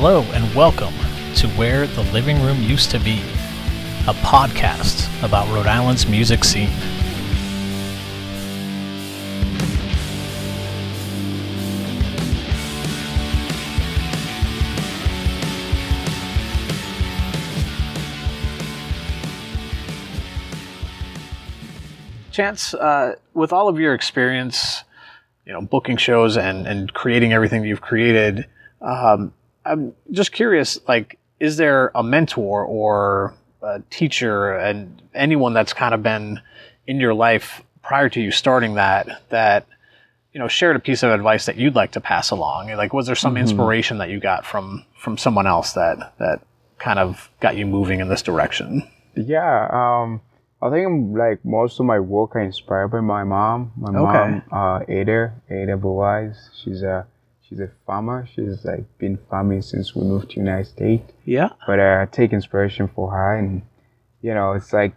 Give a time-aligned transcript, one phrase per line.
[0.00, 0.94] Hello and welcome
[1.34, 3.18] to Where the Living Room Used to Be,
[4.06, 6.70] a podcast about Rhode Island's music scene.
[22.30, 24.84] Chance, uh, with all of your experience,
[25.44, 28.46] you know, booking shows and, and creating everything you've created,
[28.80, 29.32] um,
[29.68, 35.94] I'm just curious, like, is there a mentor or a teacher and anyone that's kind
[35.94, 36.40] of been
[36.86, 39.66] in your life prior to you starting that, that,
[40.32, 42.68] you know, shared a piece of advice that you'd like to pass along?
[42.72, 43.40] Like, was there some Mhm.
[43.40, 46.40] inspiration that you got from, from someone else that, that
[46.78, 48.88] kind of got you moving in this direction?
[49.14, 50.20] Yeah, um,
[50.62, 53.72] I think like most of my work are inspired by my mom.
[53.76, 54.18] My Okay.
[54.18, 56.50] mom, uh, Ada, Ada Boaz.
[56.62, 57.06] She's a
[57.48, 58.26] she's a farmer.
[58.34, 61.12] She's like been farming since we moved to the United States.
[61.24, 61.50] Yeah.
[61.66, 63.62] But uh, I take inspiration for her, and
[64.22, 64.94] you know, it's like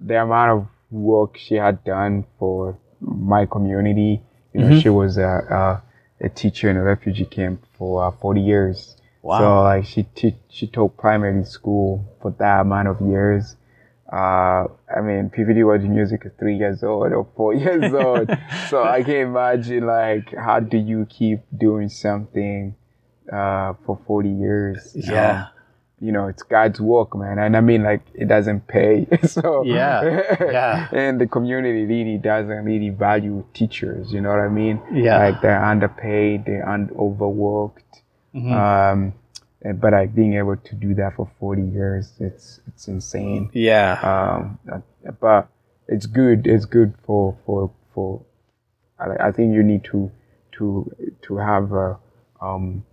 [0.00, 4.22] the amount of work she had done for my community.
[4.52, 4.82] You know, Mhm.
[4.82, 5.82] she was a,
[6.20, 8.96] a a teacher in a refugee camp for uh, 40 years.
[9.22, 9.38] Wow.
[9.38, 13.56] So like she te- she taught primary school for that amount of years.
[14.12, 18.28] Uh, I mean, PVD World Music at three years old or four years old.
[18.68, 22.74] so I can imagine like how do you keep doing something
[23.32, 24.92] uh, for 40 years?
[24.96, 25.48] yeah.
[26.00, 27.38] you know, it's God's work, man.
[27.38, 29.06] And I mean, like, it doesn't pay.
[29.26, 30.02] so, Yeah,
[30.40, 30.88] yeah.
[30.92, 34.80] And the community really doesn't really value teachers, you know what I mean?
[34.92, 35.18] Yeah.
[35.18, 37.84] Like, they're underpaid, they're un- overworked.
[38.34, 38.52] Mhm.
[38.52, 39.12] Um,
[39.74, 43.50] but like being able to do that for 40 years, it's, it's insane.
[43.52, 43.98] yeah.
[44.02, 45.48] Um, uh, but
[45.88, 46.46] it's good.
[46.46, 48.22] It's good for, for, for,
[48.98, 50.10] I, I think you need to,
[50.52, 50.90] to,
[51.22, 51.98] to have, a,
[52.40, 52.84] um,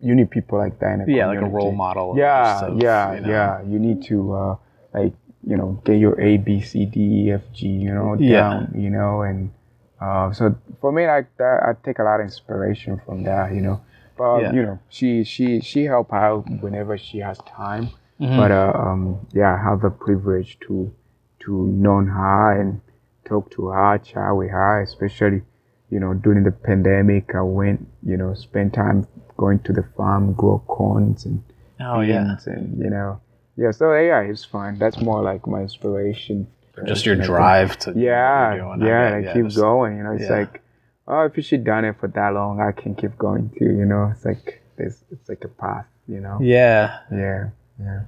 [0.00, 2.14] you need people like that in a yeah, like a role model.
[2.18, 3.28] Yeah, of, yeah, you know.
[3.28, 3.62] yeah.
[3.62, 4.56] You need to uh,
[4.92, 5.12] like
[5.46, 8.50] you know get your A, B, C, D, E, F, G, you know, Yeah.
[8.50, 9.52] down, you know, and
[10.00, 13.60] uh, so for me like that, I take a lot of inspiration from that, you
[13.60, 13.80] know.
[14.16, 14.52] But Yeah.
[14.52, 17.88] you know, she she she help out whenever she has time.
[18.20, 18.36] Mhm.
[18.36, 20.92] But uh, um, yeah, I have the privilege to
[21.40, 22.80] to know her and
[23.24, 25.42] talk to her, chat with her, especially
[25.90, 27.34] you know during the pandemic.
[27.34, 29.06] I went, you know, spend time
[29.36, 31.42] going to the farm, grow corns and
[31.80, 32.36] oh yeah.
[32.46, 33.20] and you know
[33.56, 36.46] yeah so yeah it's fun that's more like my inspiration
[36.86, 38.54] Just your drive to yeah.
[38.54, 40.38] I yeah like keep just- going you know it's yeah.
[40.38, 40.61] like
[41.08, 44.10] oh if she done it for that long i can keep going too you know
[44.14, 46.98] it's like there's it's like a path you know Yeah.
[47.12, 47.48] yeah
[47.80, 48.00] yeah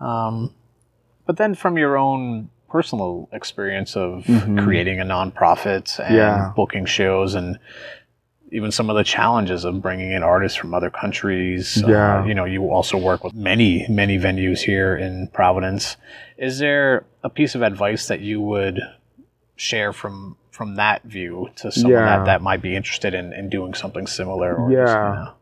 [0.00, 0.54] Um,
[1.26, 4.62] but then from your own personal experience of Mhm.
[4.64, 6.52] creating a nonprofit and Yeah.
[6.56, 7.58] booking shows and
[8.52, 11.82] even some of the challenges of bringing in artists from other countries.
[11.86, 12.20] Yeah.
[12.20, 15.96] Uh, you know, you also work with many, many venues here in Providence.
[16.36, 18.80] Is there a piece of advice that you would
[19.56, 22.18] share from from that view to someone Yeah.
[22.18, 24.54] that, that might be interested in, in doing something similar?
[24.54, 24.84] Or Yeah.
[24.84, 25.32] Just, you know?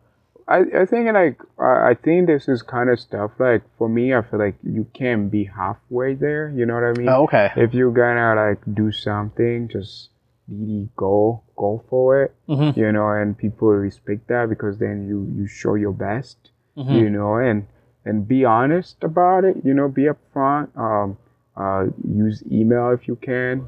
[0.46, 4.22] I, I think like I think this is kind of stuff like for me I
[4.22, 7.50] feel like you can't be halfway there you know what I mean Oh, okay.
[7.56, 10.08] if you're gonna like do something just
[10.48, 12.76] really go go for it Mhm.
[12.78, 16.38] you know and people respect that because then you you show your best
[16.78, 16.94] Mhm.
[17.00, 17.66] you know and
[18.06, 21.18] and be honest about it you know be upfront um
[21.58, 21.84] uh
[22.24, 23.66] use email if you can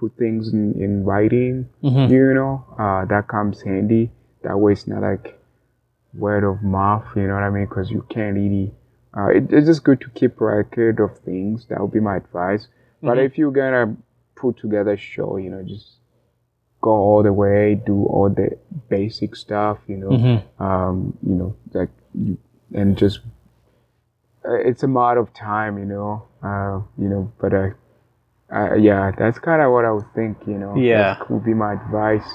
[0.00, 1.56] put things in, in writing
[1.88, 2.08] Mhm.
[2.10, 2.52] you know
[2.84, 4.04] uh that comes handy
[4.44, 5.26] that way it's not like
[6.24, 8.72] word of mouth you know what i mean because you can't really
[9.16, 12.68] uh it, it's just good to keep record of things that would be my advice
[13.02, 13.24] but Mhm.
[13.26, 13.86] if you're gonna
[14.42, 15.88] put together a show you know just
[16.80, 18.48] go all the way do all the
[18.88, 20.38] basic stuff you know Mhm.
[20.68, 20.96] um,
[21.28, 22.36] you know, like you,
[22.74, 23.20] and just
[24.48, 27.68] uh, it's a matter of time, you know, uh, you know, but uh,
[28.52, 30.76] uh yeah, that's kind of what I would think, you know.
[30.76, 31.14] Yeah.
[31.18, 32.28] that would be my advice.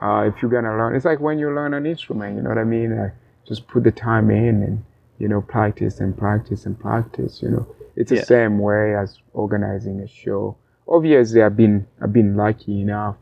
[0.00, 2.58] Uh, if you're gonna learn, it's like when you learn an instrument, you know what
[2.58, 2.92] I mean?
[2.92, 3.10] Uh,
[3.46, 4.84] just put the time in and
[5.18, 7.40] you know practice and practice and practice.
[7.42, 7.66] You know,
[7.96, 8.24] it's the Yeah.
[8.24, 10.56] same way as organizing a show.
[10.88, 13.16] Obviously, I've been I've been lucky enough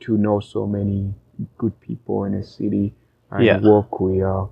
[0.00, 1.14] to know so many
[1.58, 2.94] good people in the city
[3.30, 3.58] and Yeah.
[3.60, 4.46] work with uh,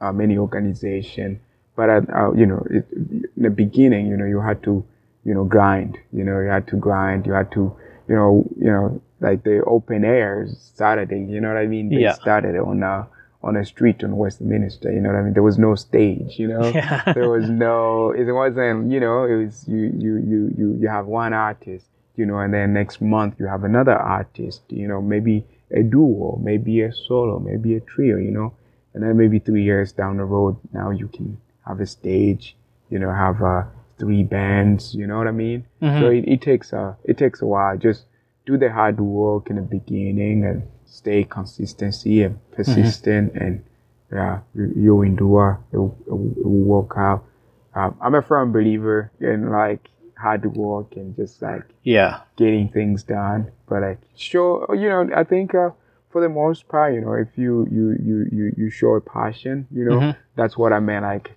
[0.00, 1.38] uh, many organizations.
[1.76, 4.84] But uh, uh, you know, it, in the beginning, you know, you had to,
[5.28, 5.92] you know, grind.
[6.18, 7.20] You know, you had to grind.
[7.28, 7.62] You had to,
[8.08, 8.30] you know,
[8.64, 8.84] you know,
[9.20, 10.48] like the open airs
[10.80, 11.20] Saturday.
[11.34, 11.86] You know what I mean?
[11.90, 12.14] They Yeah.
[12.24, 13.04] started on uh,
[13.46, 14.90] on a street on Westminster.
[14.94, 15.34] You know what I mean?
[15.38, 16.32] There was no stage.
[16.42, 17.02] You know, Yeah.
[17.16, 18.10] there was no.
[18.22, 18.90] It wasn't.
[18.94, 21.86] You know, it was you you you you you have one artist.
[22.18, 24.62] You know, and then next month you have another artist.
[24.82, 25.36] You know, maybe
[25.70, 28.16] a duo, maybe a solo, maybe a trio.
[28.26, 28.48] You know,
[28.94, 31.28] and then maybe three years down the road, now you can
[31.66, 32.56] have a stage,
[32.90, 33.62] you know, have uh,
[33.98, 34.94] three bands.
[34.94, 35.66] You know what I mean?
[35.82, 36.00] Mm-hmm.
[36.00, 37.76] So it, it takes a it takes a while.
[37.76, 38.04] Just
[38.46, 43.62] do the hard work in the beginning and stay consistency and persistent and
[44.12, 45.60] yeah, you, you endure.
[45.72, 47.24] It, will- it, will- work out.
[47.74, 52.20] Um, I'm a firm believer in like hard work and just like Yeah.
[52.36, 53.52] getting things done.
[53.68, 55.70] But like, sure, you know, I think uh,
[56.10, 59.66] for the most part, you know, if you you you you you show a passion,
[59.70, 60.16] you know, Mhm.
[60.36, 61.04] that's what I meant.
[61.04, 61.32] Like,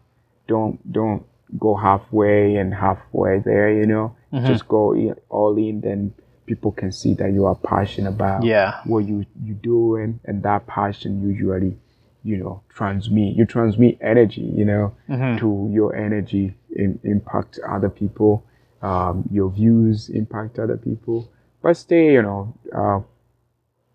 [0.48, 1.24] don't don't
[1.59, 3.69] go halfway and halfway there.
[3.71, 4.45] You know, Mhm.
[4.48, 5.81] just go all in.
[5.81, 6.13] Then
[6.45, 8.81] people can see that you are passionate about Yeah.
[8.86, 11.77] what you you doing, and that passion usually,
[12.24, 13.36] you know, transmit.
[13.36, 14.42] You transmit energy.
[14.42, 15.38] You know, Mhm.
[15.39, 18.44] to your energy im- impact other people
[18.83, 21.27] um, your views impact other people
[21.62, 23.00] but stay you know uh,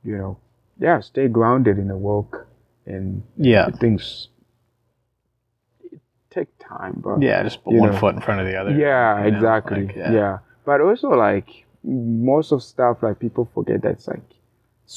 [0.05, 0.37] you know
[0.79, 2.47] yeah stay grounded in the work
[2.87, 3.69] and Yeah.
[3.70, 4.29] things
[6.38, 7.43] take time but Yeah.
[7.49, 7.99] Just put You one know.
[8.03, 8.73] foot in front of the other.
[8.87, 10.35] yeah you know, exactly like, yeah.
[10.69, 11.49] but also like
[11.85, 14.29] most of stuff like people forget that's like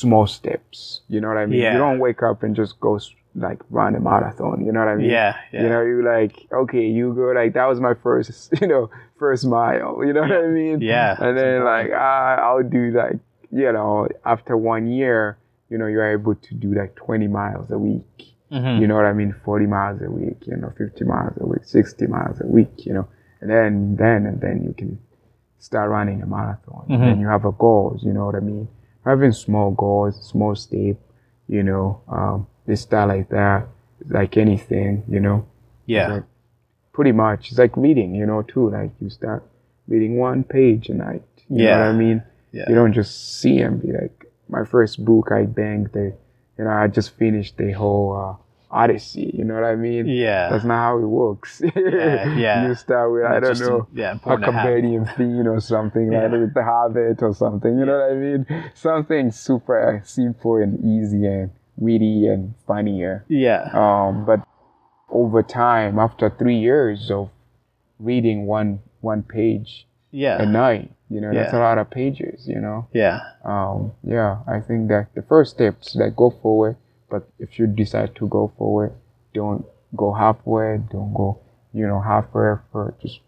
[0.01, 1.73] small steps you know what i mean Yeah.
[1.73, 2.99] you don't wake up and just go
[3.35, 5.35] like run a marathon you know what i mean Yeah.
[5.53, 5.63] Yeah.
[5.63, 8.31] you know, you like, okay, you go like that was my first,
[8.61, 8.89] you know,
[9.23, 9.91] first mile.
[10.05, 10.77] You know what I mean?
[10.81, 13.17] Yeah, And it's then like ah, I'll do like,
[13.51, 15.37] you know, after one year,
[15.69, 18.33] you know, you're able to do like 20 miles a week.
[18.51, 18.79] Mhm.
[18.81, 19.33] You know what I mean?
[19.45, 20.47] 40 miles a week.
[20.47, 22.85] You know, 50 miles a week, 60 miles a week.
[22.85, 23.07] You know,
[23.41, 24.97] and then then and then you can
[25.59, 26.85] start running a marathon.
[26.89, 27.01] Mhm.
[27.11, 28.03] And you have a goals.
[28.03, 28.67] You know what I mean?
[29.05, 30.97] Having small goals, small step.
[31.47, 33.67] You know, um, they start like that,
[34.09, 35.03] like anything.
[35.07, 35.45] You know.
[35.85, 36.07] Yeah.
[36.13, 36.23] Like,
[36.93, 37.49] pretty much.
[37.49, 38.69] It's like reading, you know, too.
[38.69, 39.43] Like you start
[39.87, 41.23] reading one page a night.
[41.49, 42.23] You know what I mean?
[42.51, 42.65] Yeah.
[42.69, 46.13] You don't just see and be like, my first book, I banged the,
[46.59, 48.37] you know, I just finished the whole
[48.71, 49.31] uh, Odyssey.
[49.33, 50.07] You know what I mean?
[50.07, 50.49] Yeah.
[50.49, 51.61] That's not how it works.
[51.63, 52.67] Yeah, yeah.
[52.67, 54.15] you start with, I don't just, know, Yeah.
[54.25, 56.37] a companion theme or something like Yeah.
[56.37, 57.77] with the habit or something.
[57.79, 58.45] You know what I mean?
[58.75, 63.23] Something super simple and easy and witty and funnier.
[63.29, 63.69] Yeah.
[63.73, 64.41] Um, but
[65.09, 67.29] over time, after three years of
[67.99, 70.43] reading one one page a Yeah.
[70.43, 72.87] night, you know, that's a lot of pages, you know.
[72.93, 73.19] Yeah.
[73.43, 76.77] Um, yeah, I think that the first steps that go forward,
[77.09, 78.93] but if you decide to go forward,
[79.33, 79.65] don't
[79.95, 81.39] go halfway, don't go,
[81.73, 83.19] you know, halfway for just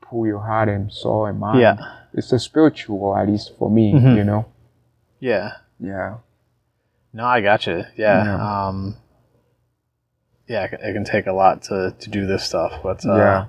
[0.00, 1.60] pull your heart and soul and mind.
[1.60, 1.76] Yeah.
[2.14, 4.16] It's a spiritual, at least for me, Mhm.
[4.16, 4.46] you know.
[5.20, 5.52] Yeah.
[5.78, 6.16] Yeah.
[7.12, 7.88] No, I gotcha.
[7.96, 8.24] Yeah.
[8.24, 8.66] Yeah.
[8.68, 8.96] Um,
[10.48, 13.16] yeah, it can, it can take a lot to, to do this stuff, but uh,
[13.16, 13.44] Yeah.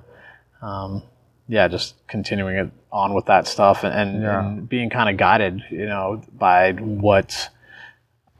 [0.62, 1.02] um,
[1.50, 4.40] yeah, just continuing it on with that stuff and, and, Yeah.
[4.46, 7.48] and being kind of guided, you know, by what,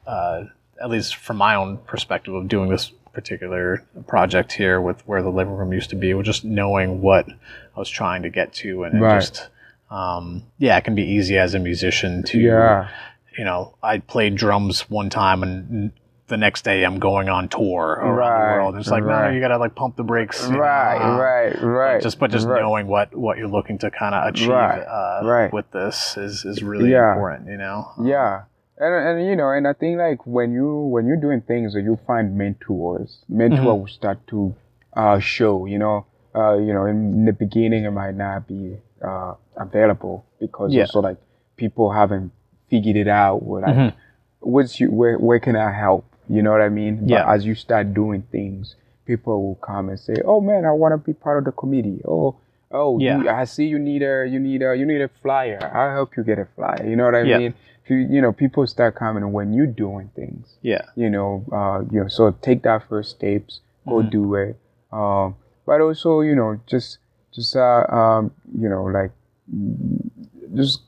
[0.06, 0.44] uh,
[0.80, 5.28] at least from my own perspective of doing this particular project here with where the
[5.28, 8.84] living room used to be, was just knowing what I was trying to get to
[8.84, 9.20] and, Right.
[9.20, 9.48] just,
[9.90, 12.88] um, yeah, it can be easy as a musician to, Yeah.
[13.36, 15.90] you know, I played drums one time and
[16.30, 18.76] the next day I'm going on tour around Right, the world.
[18.76, 20.42] It's like, no, you gotta like pump the brakes.
[20.46, 22.02] you know, Right, uh, right, right.
[22.02, 22.62] Just, but just right.
[22.62, 25.52] knowing what, what you're looking to kind of achieve Right, uh, right.
[25.52, 27.12] with this is, is really Yeah.
[27.12, 27.90] important, you know?
[28.02, 28.44] Yeah.
[28.78, 31.98] And, and you know, and I think like when you when you're doing things, you
[32.06, 33.18] find mentors.
[33.28, 33.80] Mentor Mhm.
[33.80, 34.54] will start to
[34.96, 35.66] uh, show.
[35.66, 40.72] You know, uh, you know, in the beginning it might not be uh, available because
[40.72, 40.82] Yeah.
[40.84, 41.18] also like
[41.56, 42.32] people haven't
[42.70, 43.42] figured it out.
[43.42, 43.92] Where like, Mhm.
[44.40, 46.06] what's you where where can I help?
[46.30, 47.00] You know what I mean?
[47.00, 47.32] But Yeah.
[47.34, 50.98] as you start doing things, people will come and say, "Oh man, I want to
[50.98, 52.36] be part of the committee." Oh.
[52.72, 53.18] Oh, Yeah.
[53.18, 55.58] you, I see you need a you need a you need a flyer.
[55.74, 56.86] I'll help you get a flyer.
[56.88, 57.38] You know what I Yeah.
[57.38, 57.54] mean?
[57.88, 60.54] You, you know, people start coming when you're doing things.
[60.62, 60.82] Yeah.
[60.94, 63.58] You know, uh, you know, so take that first steps,
[63.88, 64.10] go Mhm.
[64.10, 64.54] do it.
[64.92, 65.34] Um,
[65.66, 66.98] but also, you know, just
[67.32, 69.10] just uh, um, you know, like
[70.54, 70.82] just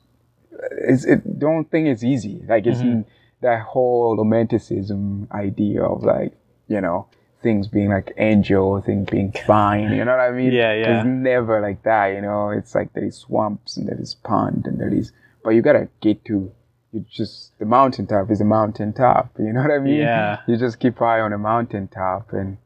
[0.88, 2.42] it's it don't think it's easy.
[2.46, 3.04] Like it's Mhm.
[3.42, 6.32] That whole romanticism idea of like
[6.68, 7.06] you know
[7.42, 9.92] things being like angel, things being fine.
[9.92, 10.52] You know what I mean?
[10.52, 10.98] Yeah, yeah.
[11.00, 12.06] It's never like that.
[12.14, 15.12] You know, it's like there is swamps and there is pond and there is,
[15.44, 16.52] but you gotta get to.
[16.92, 19.30] You just the mountaintop is a mountaintop.
[19.38, 19.94] You know what I mean?
[19.96, 20.40] Yeah.
[20.46, 22.58] You just keep eye on the mountaintop and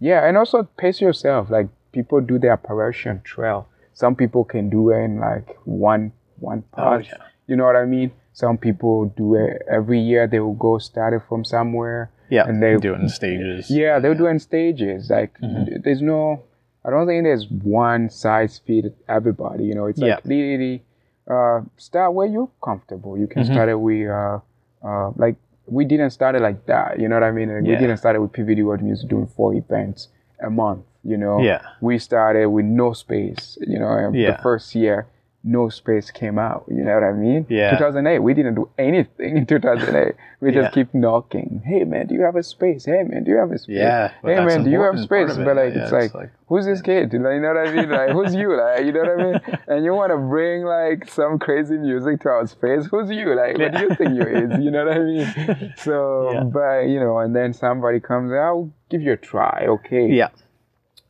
[0.00, 1.48] yeah, and also pace yourself.
[1.50, 3.66] Like people do the Appalachian trail.
[3.94, 7.06] Some people can do it in like one one Oh, path.
[7.06, 7.16] yeah.
[7.46, 8.12] You know what I mean?
[8.34, 10.26] Some people do it every year.
[10.26, 12.10] They will go start it from somewhere.
[12.30, 12.46] Yeah.
[12.48, 13.70] And they- do it in stages.
[13.70, 15.08] Yeah, they're doing stages.
[15.08, 15.82] Like Mhm.
[15.84, 16.40] there's no,
[16.84, 19.64] I don't think there's one size fit everybody.
[19.64, 20.82] You know, it's like really
[21.26, 23.16] uh, start where you're comfortable.
[23.16, 23.52] You can Mhm.
[23.52, 24.40] start it with uh,
[24.84, 25.36] uh, like
[25.66, 26.98] we didn't start it like that.
[27.00, 27.48] You know what I mean?
[27.54, 27.70] Like, Yeah.
[27.72, 30.08] We didn't start it with PVD World Music doing four events
[30.40, 30.82] a month.
[31.02, 31.60] You know, Yeah.
[31.80, 33.56] we started with no space.
[33.60, 34.32] You know, Yeah.
[34.32, 35.06] the first year,
[35.46, 36.64] no space came out.
[36.68, 37.44] You know what I mean?
[37.50, 37.72] Yeah.
[37.72, 40.14] 2008, we didn't do anything in 2008.
[40.40, 40.70] We just Yeah.
[40.70, 41.62] keep knocking.
[41.66, 42.86] Hey man, do you have a space?
[42.86, 43.76] Hey man, do you have a space?
[43.76, 45.36] Yeah, Hey man, do you have space?
[45.36, 47.12] But like, Yeah, it's, it's like, like- who's this kid?
[47.12, 47.90] Like, you know what I mean?
[47.90, 48.56] Like, who's you?
[48.64, 49.40] Like, you know what I mean?
[49.68, 52.86] And you want to bring like some crazy music to our space?
[52.90, 53.34] Who's you?
[53.34, 54.64] Like, what do you think you is?
[54.64, 55.74] You know what I mean?
[55.76, 56.44] So, Yeah.
[56.44, 59.66] but you know, and then somebody comes, I'll give you a try.
[59.68, 60.28] Okay Yeah.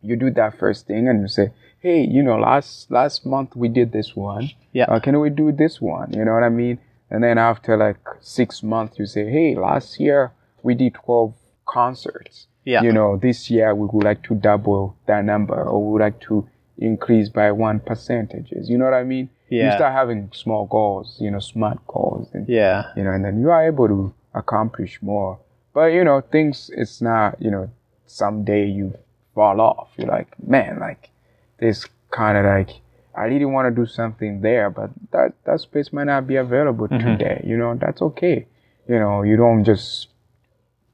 [0.02, 1.50] you do that first thing and you say,
[1.84, 4.50] hey, you know, last last month we did this one.
[4.72, 4.86] Yeah.
[4.88, 6.12] Uh, can we do this one?
[6.14, 6.78] You know what I mean?
[7.10, 11.34] And then after like six months, you say, hey, last year we did 12
[11.66, 12.46] concerts.
[12.64, 12.80] Yeah.
[12.82, 16.20] You know, this year we would like to double that number or we would like
[16.22, 16.48] to
[16.78, 18.70] increase by one percentages.
[18.70, 19.28] You know what I mean?
[19.50, 19.66] Yeah.
[19.72, 22.28] You start having small goals, you know, smart goals.
[22.32, 22.84] And, Yeah.
[22.96, 25.38] you know, and then you are able to accomplish more.
[25.74, 27.68] But you know, things it's not, you know,
[28.06, 28.94] someday you
[29.34, 29.90] fall off.
[29.98, 31.10] You're like, man, like
[31.58, 32.80] this kind of like
[33.14, 36.88] I really want to do something there, but that that space might not be available
[36.88, 37.06] mm-hmm.
[37.06, 37.44] today.
[37.46, 38.46] You know, that's okay.
[38.88, 40.08] You know, you don't just,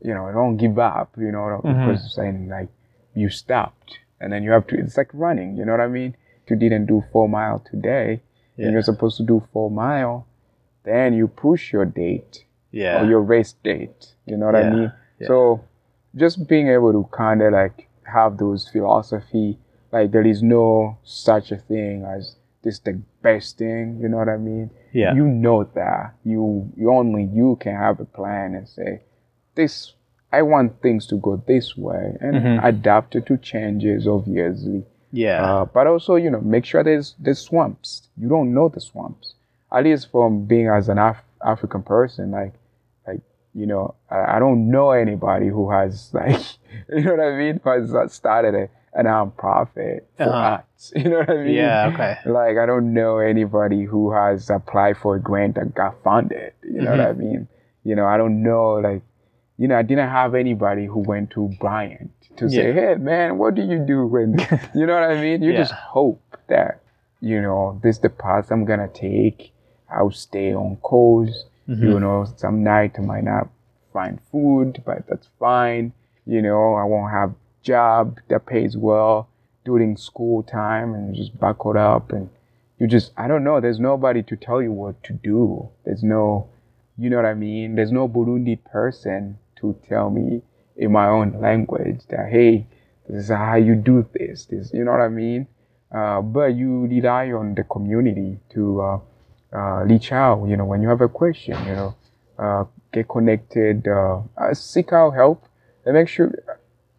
[0.03, 1.15] you know, don't give up.
[1.17, 1.91] You know, mm-hmm.
[1.91, 2.69] because saying like
[3.15, 4.79] you stopped, and then you have to.
[4.79, 5.57] It's like running.
[5.57, 6.17] You know what I mean?
[6.45, 8.21] If you didn't do four mile today,
[8.57, 8.67] Yeah.
[8.67, 10.27] and you're supposed to do four mile,
[10.85, 13.03] then you push your date Yeah.
[13.03, 14.15] or your race date.
[14.27, 14.93] You know what I mean?
[15.19, 15.27] yeah.
[15.27, 15.65] So
[16.15, 19.59] just being able to kind of like have those philosophy,
[19.93, 23.99] like there is no such a thing as this the best thing.
[24.01, 24.71] You know what I mean?
[24.93, 25.15] Yeah.
[25.15, 29.03] You know that you you only you can have a plan and say
[29.55, 29.95] this.
[30.33, 32.65] I want things to go this way and Mhm.
[32.65, 34.85] adapt it to changes, obviously.
[35.13, 35.43] yeah.
[35.45, 38.09] Uh, but also, you know, make sure there's there's swamps.
[38.17, 39.35] You don't know the swamps.
[39.73, 42.53] At least from being as an Af- African person, like,
[43.07, 43.21] like
[43.55, 46.41] you know, I, I don't know anybody who has like,
[46.89, 50.31] you know what I mean, who has started a, a nonprofit for Uh-huh.
[50.59, 50.93] arts.
[50.97, 51.55] You know what I mean?
[51.55, 51.91] yeah.
[51.93, 52.19] Okay.
[52.27, 56.53] Like I don't know anybody who has applied for a grant that got funded.
[56.63, 57.49] You know what I mean?
[57.85, 59.03] You know, I don't know like,
[59.59, 63.55] you know, I didn't have anybody who went to Bryant to say, "Hey, man, what
[63.55, 64.39] do you do when?"
[64.75, 65.43] you know what I mean?
[65.43, 65.59] You Yeah.
[65.59, 66.81] just hope that,
[67.21, 69.53] you know, this the path I'm gonna take.
[69.91, 71.45] I'll stay on course.
[71.69, 71.87] Mm-hmm.
[71.87, 73.49] You know, some night I might not
[73.93, 75.93] find food, but that's fine.
[76.27, 79.29] You know, I won't have job that pays well
[79.65, 82.31] during school time and just buckle up and
[82.79, 85.69] you just I don't know, there's nobody to tell you what to do.
[85.85, 86.49] There's no
[86.99, 87.77] you know what I mean?
[87.77, 90.43] There's no Burundi person to tell me
[90.77, 92.67] in my own language that hey,
[93.09, 94.47] this is how you do this.
[94.47, 95.47] This you know what I mean?
[95.93, 98.99] Uh, but you rely on the community to uh,
[99.53, 100.47] uh, reach out.
[100.47, 101.95] You know, when you have a question, you know,
[102.39, 105.47] uh, get connected, uh, uh, seek out help,
[105.85, 106.33] and make sure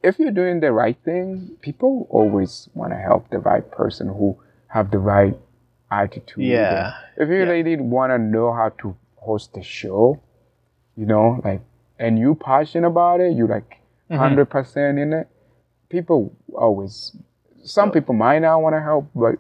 [0.04, 4.38] if you're doing the right thing, people always want to help the right person who
[4.68, 5.38] have the right
[5.92, 6.44] attitude.
[6.46, 6.94] Yeah.
[7.18, 7.50] If you Yeah.
[7.50, 10.20] really want to know how to host a show,
[10.96, 11.62] you know, like,
[12.00, 13.78] and you passionate about it, you like
[14.10, 14.20] Mm-hmm.
[14.20, 15.28] 100 percent in it.
[15.88, 17.16] People always,
[17.64, 19.36] some people might not want to help, but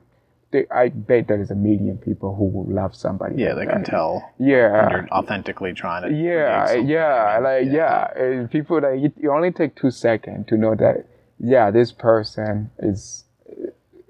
[0.71, 3.41] I bet there is a million people who will love somebody.
[3.41, 3.53] Yeah.
[3.53, 3.89] like They can that.
[3.89, 6.15] tell Yeah, you're authentically trying to.
[6.15, 8.17] yeah, yeah, like yeah.
[8.17, 11.05] and people like it, it only take two seconds to know that
[11.39, 13.25] yeah, this person is,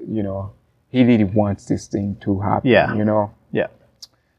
[0.05, 0.51] you know,
[0.89, 2.69] he really wants this thing to happen.
[2.69, 2.93] Yeah.
[2.95, 3.31] you know.
[3.51, 3.67] Yeah.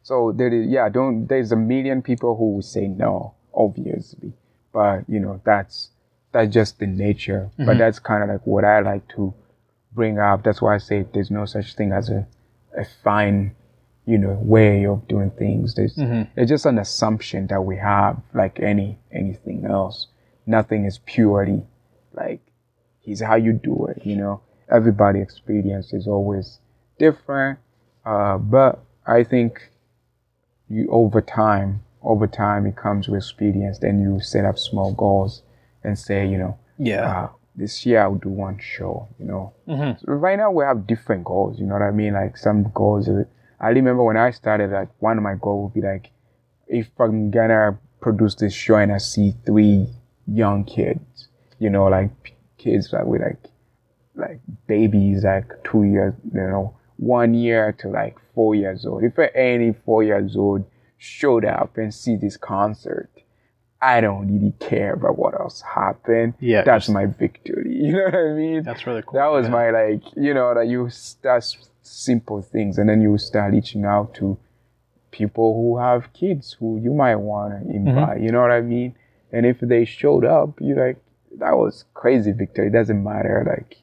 [0.02, 4.32] So there is yeah, don't there's a million people who will say no, obviously,
[4.72, 5.90] but you know that's
[6.32, 7.50] that's just the nature.
[7.56, 7.78] But mm-hmm.
[7.78, 9.34] that's kind of like what I like to
[9.94, 10.42] bring up.
[10.44, 12.26] That's why I say there's no such thing as a
[12.76, 13.54] a fine,
[14.06, 15.74] you know, way of doing things.
[15.74, 15.94] There's
[16.36, 20.06] it's just an assumption that we have, like any anything else.
[20.46, 21.62] Nothing is purely
[22.14, 22.40] like
[23.00, 24.04] he's how you do it.
[24.04, 26.58] You know, everybody experience is always
[26.98, 27.58] different.
[28.04, 29.70] Uh, but I think
[30.68, 33.78] you over time, over time, it comes with experience.
[33.78, 35.42] Then you set up small goals
[35.84, 37.10] and say, you know, Yeah.
[37.24, 39.08] uh, this year I'll do one show.
[39.18, 40.00] You know, Mhm.
[40.00, 41.58] so right now we have different goals.
[41.60, 42.14] You know what I mean?
[42.14, 43.08] Like some goals.
[43.08, 43.24] uh,
[43.60, 46.10] I remember when I started, like one of my goals would be like,
[46.66, 49.88] if I'm gonna produce this show and I see three
[50.26, 51.28] young kids,
[51.58, 53.38] you know, like kids that with like
[54.14, 59.02] like babies, like two years, you know, one year to like four years old.
[59.04, 60.64] If any four years old
[60.98, 63.10] showed up and see this concert,
[63.82, 66.34] I don't really care about what else happened.
[66.38, 67.70] Yeah, that's my victory.
[67.82, 68.62] You know what I mean?
[68.62, 69.18] That's really cool.
[69.18, 69.50] that was yeah.
[69.50, 70.88] my like, you know, that you
[71.20, 74.38] that's simple things, and then you start reaching out to
[75.10, 77.88] people who have kids who you might want to mm-hmm.
[77.88, 78.20] invite.
[78.20, 78.94] You know what I mean?
[79.32, 81.02] And if they showed up, you like
[81.38, 82.68] that was crazy, victory.
[82.68, 83.78] It doesn't matter, like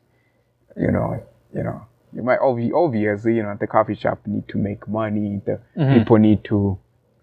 [0.77, 1.21] you know,
[1.53, 5.41] you know, you might obviously, you know, the coffee shop need to make money.
[5.45, 5.99] The mm-hmm.
[5.99, 6.79] people need to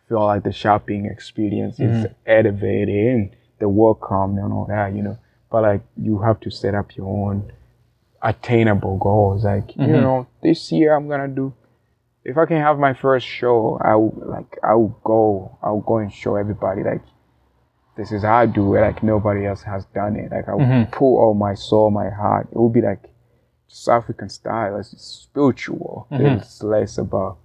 [0.08, 2.12] feel like the shopping experience is mm-hmm.
[2.26, 5.18] elevated and the welcome and all that, you know.
[5.50, 7.52] But like you have to set up your own
[8.22, 9.44] attainable goals.
[9.44, 10.00] Like, you mm-hmm.
[10.00, 11.54] know, this year I'm gonna do
[12.26, 16.34] if I can have my first show, I'll like I'll go I'll go and show
[16.34, 17.02] everybody like
[17.96, 20.32] this is how I do it, like nobody else has done it.
[20.32, 20.90] Like I'll mm-hmm.
[20.90, 22.48] pour all my soul, my heart.
[22.50, 23.10] It will be like
[23.68, 26.08] South African style, it's spiritual.
[26.10, 27.38] It's less about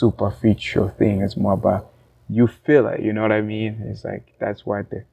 [0.00, 1.22] superficial thing.
[1.22, 1.90] It's more about
[2.28, 3.72] you feel it, you know what I mean?
[3.90, 5.04] It's like that's why the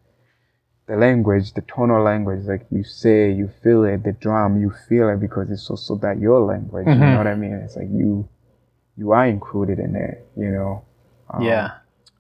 [0.88, 5.08] the language, the tonal language, like you say, you feel it, the drum, you feel
[5.10, 7.54] it because it's also that your language, you know what I mean?
[7.54, 8.28] It's like you
[8.98, 10.84] you are included in it, you know.
[11.30, 11.72] Um, yeah.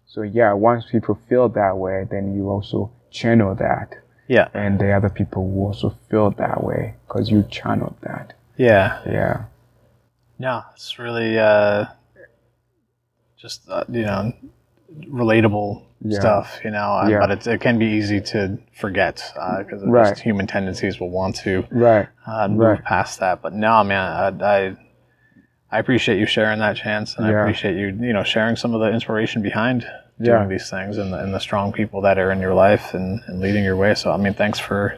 [0.05, 3.89] So yeah, once people feel that way, then you also channel that,
[4.27, 4.47] Yeah.
[4.53, 8.33] and the other people will also feel that way because you channeled that.
[8.57, 9.01] Yeah.
[9.05, 9.37] Yeah.
[10.39, 11.85] No, it's really uh,
[13.43, 14.31] just uh, you know
[15.09, 16.19] relatable Yeah.
[16.19, 16.89] stuff, you know.
[17.01, 17.19] uh, Yeah.
[17.19, 19.15] But it, it can be easy to forget
[19.59, 20.17] because of Right.
[20.17, 22.07] human tendencies will want to Right.
[22.25, 22.83] uh, move Right.
[22.83, 23.41] past that.
[23.41, 24.75] But no, man, I, I
[25.75, 28.79] I appreciate you sharing that chance, and I appreciate you you know sharing some of
[28.81, 29.79] the inspiration behind
[30.19, 30.37] Yeah.
[30.37, 33.21] doing these things and the, and the strong people that are in your life and,
[33.27, 33.93] and leading your way.
[33.95, 34.97] So I mean, thanks for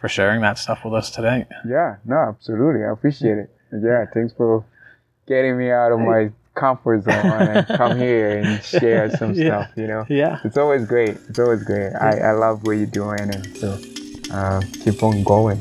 [0.00, 1.46] for sharing that stuff with us today.
[1.66, 1.96] Yeah.
[2.04, 2.84] No, absolutely.
[2.84, 3.48] I appreciate it.
[3.72, 4.04] Yeah.
[4.12, 4.64] Thanks for
[5.26, 9.66] getting me out of my comfort zone and come here and share some Yeah.
[9.66, 9.76] stuff.
[9.76, 10.06] You know.
[10.08, 10.40] Yeah.
[10.44, 11.16] It's always great.
[11.28, 11.92] It's always great.
[11.94, 13.78] I, I love what you're doing, and so
[14.32, 15.58] uh, keep on going.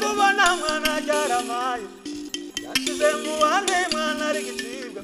[0.00, 1.88] Bana mwana jara mayo.
[2.64, 5.02] Yashize mu bandi mwana ari gicibwa.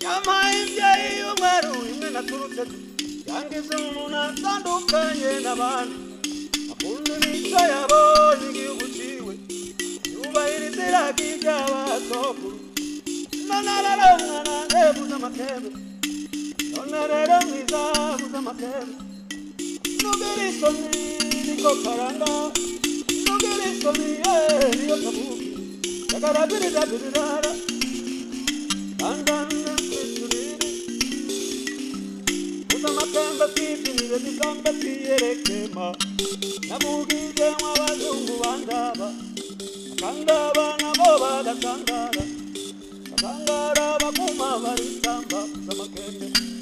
[0.00, 2.62] Yamaye imbyeyi y'umweru imwe naturutse
[3.26, 5.96] yangize umuntu atandukanye n'abandi.
[6.72, 9.34] Akunda imico yabonye igihugu ciwe.
[10.12, 12.58] Yubahiriza iragi ry'abasokuru
[13.48, 15.70] none rero mwana ndebuze amakebe
[16.74, 17.80] none rero mwiza
[18.18, 18.94] buze amakebe
[20.02, 20.88] nugira isoni
[21.46, 22.30] niko karanga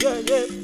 [0.04, 0.63] yeah yeah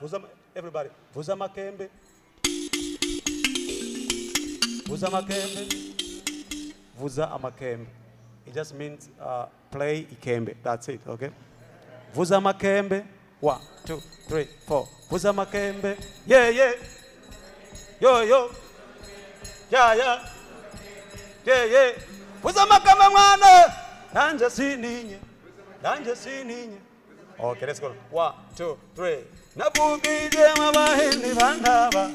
[0.00, 0.20] vuza
[0.54, 0.90] everybody.
[1.14, 1.88] Vuza amakembe
[4.86, 5.68] vuza amakembe
[6.98, 7.86] vuza amakembe
[8.46, 10.56] it just means uh, play ikembe.
[10.62, 11.30] That's it okay?
[12.14, 13.04] Vuza amakembe
[13.40, 14.88] one two three four.
[15.10, 16.72] Vuza amakembe yeah yeah.
[18.00, 18.50] Yo yo.
[19.70, 20.28] Yeah yeah.
[21.46, 21.92] Yeah yeah.
[22.42, 23.72] Vuza amakembe mwana.
[24.14, 25.18] Nanje sininye.
[25.82, 26.78] Nanje sininye.
[27.38, 27.92] Okay, let's go.
[28.10, 29.18] One, two, three.
[29.56, 32.10] Nabugije mabahindi bandaba.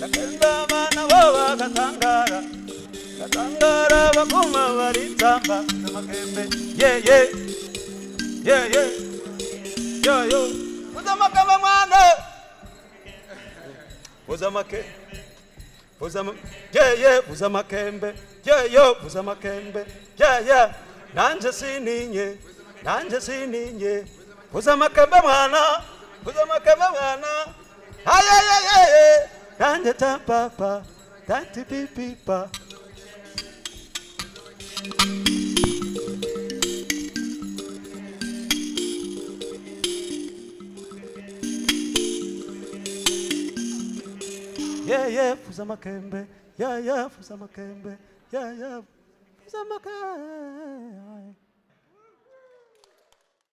[0.00, 2.40] Nakenda bana baba katangara.
[3.18, 5.56] Katangara bakuma baritamba.
[5.82, 6.42] Namakembe.
[6.78, 7.26] Yeah, yeah.
[8.44, 8.88] Yeah, yeah.
[10.06, 10.42] Yo, yo.
[10.96, 12.00] Uza makamba mwana.
[14.28, 14.84] Uza make.
[16.00, 16.34] Uza ma-
[16.72, 17.30] Yeah, yeah.
[17.32, 18.14] Uza makembe.
[18.44, 18.96] Yeah, yo.
[19.06, 19.84] Uza makembe.
[20.18, 20.74] Yeah, yeah.
[21.14, 22.36] Nanje sininye.
[22.82, 24.04] Nanje sininye.
[24.54, 25.82] Uza makembe mwana.
[26.26, 27.32] Uza makembe mwana.
[28.04, 29.28] Ay, ay, ay, ay, ay.
[29.58, 30.82] Nanje ta papa.
[31.26, 32.48] Tanti pipipa.
[44.86, 46.26] Yeah, yeah, fuza makembe.
[46.58, 47.96] Yeah, yeah, fuza makembe.
[48.32, 48.82] Yeah, yeah,
[49.44, 51.34] fuza makembe.